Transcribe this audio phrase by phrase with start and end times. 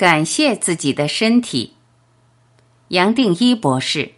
[0.00, 1.74] 感谢自己的身体。
[2.88, 4.12] 杨定一博士。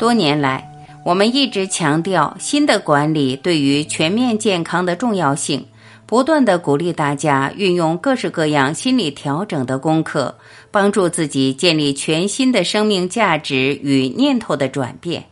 [0.00, 0.68] 多年来，
[1.04, 5.68] 我们一直强调新的管理对于全面健康的重要性，
[6.06, 10.36] 不断的鼓励大家运用各式各样心理调整的功课，
[10.70, 15.24] 帮助自己建立全新的生命价值与念头的转变。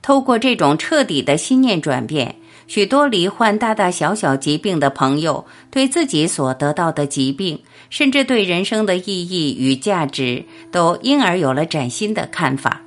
[0.00, 2.36] 透过这种彻底的心念转变，
[2.66, 7.60] 许多罹患大大小小疾病的朋友，对自己所得到的疾病，
[7.90, 12.80] 甚至对人生的意义与价值，都因而有了崭新的看法。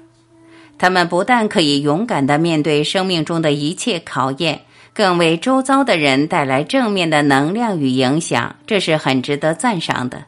[0.80, 4.62] 他们不但可以勇敢地面对生命中的一切考验，
[4.94, 10.26] 更为周遭的人带来正面的能量与影响，这是很值得赞赏的。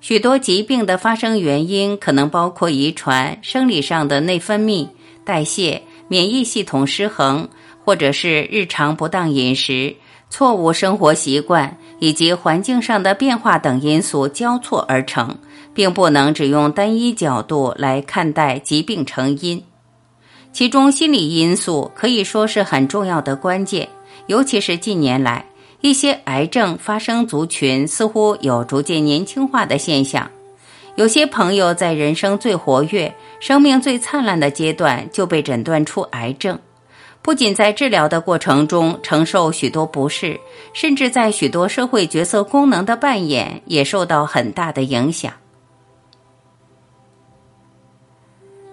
[0.00, 4.88] 许多疾病的发生原因可能包括遗传、生理上的内分泌、
[5.24, 7.48] 代谢、免疫系统失衡，
[7.84, 9.96] 或者是日常不当饮食、
[10.30, 15.36] 错误生活习惯以及环境上的变化等因素交错而成。
[15.74, 19.62] 并不能只用单一角度来看待疾病成因，
[20.58, 23.88] 其中心理因素可以说是很重要的关键。
[24.26, 25.44] 尤其是近年来，
[25.82, 30.28] 一些癌症发生族群似乎有逐渐年轻化的现象。
[30.96, 36.58] 有些朋友在人生最活跃、生命最灿烂的阶段就被诊断出癌症，
[37.22, 40.40] 不仅在治疗的过程中承受许多不适，
[40.72, 45.32] 甚至在许多社会角色功能的扮演也受到很大的影响。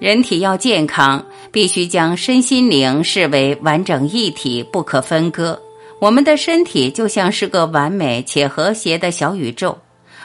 [0.05, 5.59] 人体要健康，必须将身心灵视为完整一体，不可分割。
[5.97, 9.75] 我们的身体就像是个完美且和谐的小宇宙，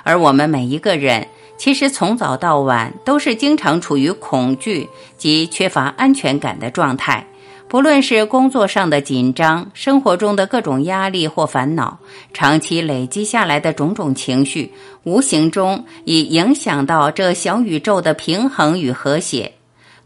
[0.02, 7.26] 而我们每一个人其实从早到晚都是经常处于恐惧及缺乏安全感的状态。
[7.66, 11.98] 不论是工作上的紧张，生活中的各种压力或烦恼，
[12.34, 19.50] 长期累积下来的种种情绪，无形中已影响到这小宇宙的平衡与和谐。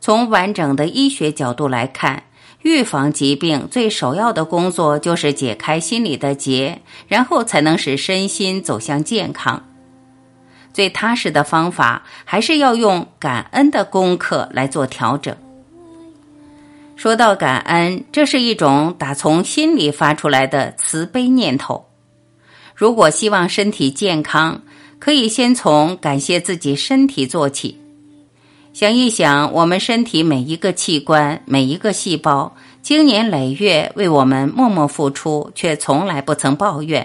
[0.04, 2.25] 从完整的医学角度来看，
[2.60, 9.65] 预防疾病最首要的工作就是解开心理的结，然后才能使身心走向健康。
[10.75, 15.34] 最踏实的方法还是要用感恩的功课来做调整。
[16.97, 21.86] 说到感恩，这是一种打从心里发出来的慈悲念头。
[22.75, 24.60] 如果希望身体健康，
[24.98, 27.81] 可以先从感谢自己身体做起。
[28.74, 37.00] 想一想，我们身体每一个器官、每一个细胞，经年累月为我们默默付出，却从来不曾抱怨；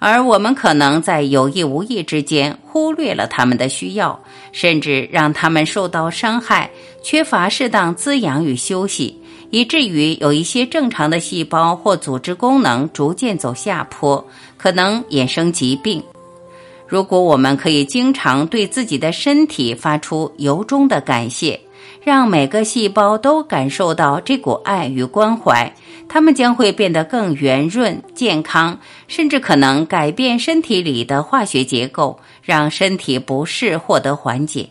[0.00, 4.18] 而我们可能在有意无意之间忽略了他们的需要，
[4.50, 6.68] 甚至让他们受到伤害，
[7.00, 9.16] 缺乏适当滋养与休息，
[9.50, 14.26] 以至于有一些正常的细胞或组织功能逐渐走下坡，
[14.56, 16.02] 可能衍生疾病。
[16.94, 21.58] 如果我们可以经常对自己的身体发出由衷的感谢，
[22.04, 25.74] 让每个细胞都感受到这股爱与关怀，
[26.08, 28.78] 它们将会变得更圆润、健康，
[29.08, 34.68] 甚至可能改变身体里的化学结构，让身体不适获得缓解。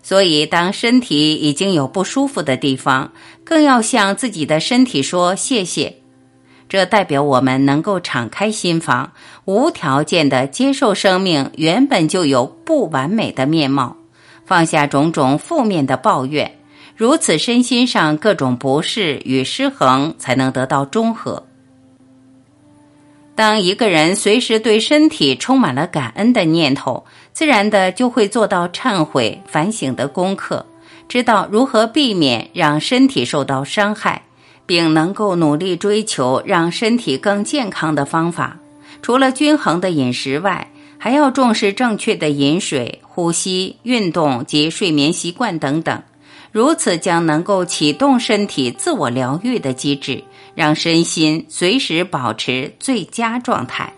[0.00, 3.10] 所以，当身体已经有不舒服的地方，
[3.42, 5.97] 更要向自己的身体说谢谢。
[6.68, 9.12] 这代表我们能够敞开心房，
[9.46, 13.96] 无条件的接受生命原本就有不完美的面貌，
[14.44, 16.58] 放下种种负面的抱怨，
[16.94, 21.42] 如此身心上各种不适与失衡才能得到中和。
[23.34, 30.66] 当一个人随时对身体充满了感恩的念头，自然的就会做到忏悔反省的功课，
[31.08, 34.20] 知道如何避免让身体受到伤害。
[34.68, 38.58] 并能够努力追求让身体更健康的方法，
[39.00, 46.02] 除了均衡的饮食外，还要重视正确的饮水、呼吸、运动及睡眠习惯等等。
[46.52, 50.22] 如此将能够启动身体自我疗愈的机制，
[50.54, 53.94] 让身心随时保持最佳状态。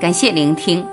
[0.00, 0.86] 感谢聆听，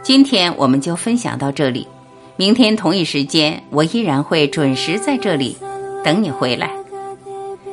[0.00, 1.88] 今天我们就分享到这里。
[2.36, 5.56] 明天同一时间，我依然会准时在这里
[6.04, 6.70] 等你回来。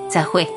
[0.10, 0.48] 再会。